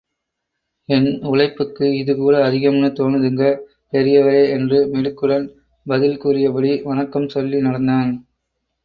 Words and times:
என் 0.89 1.09
உழைப்புக்கு 1.23 1.85
இது 1.97 2.15
கூட 2.15 2.35
அதிகம்னு 2.47 2.89
தோணுதுங்க, 2.99 3.43
பெரியவரே! 3.93 4.41
என்று 4.49 4.79
மிடுக்குடன் 4.93 5.45
பதில் 5.85 6.17
கூறியபடி, 6.17 6.81
வணக்கம் 6.83 7.29
சொல்லி 7.29 7.59
நடந்தான். 7.59 8.11